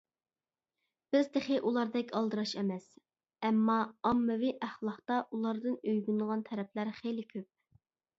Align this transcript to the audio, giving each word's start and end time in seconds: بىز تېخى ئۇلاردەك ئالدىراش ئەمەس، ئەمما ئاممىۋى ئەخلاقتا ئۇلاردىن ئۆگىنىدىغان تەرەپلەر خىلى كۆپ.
بىز 1.15 1.27
تېخى 1.33 1.57
ئۇلاردەك 1.71 2.13
ئالدىراش 2.19 2.53
ئەمەس، 2.61 2.87
ئەمما 3.49 3.75
ئاممىۋى 4.11 4.49
ئەخلاقتا 4.69 5.19
ئۇلاردىن 5.29 5.77
ئۆگىنىدىغان 5.77 6.43
تەرەپلەر 6.49 6.91
خىلى 7.03 7.27
كۆپ. 7.35 7.47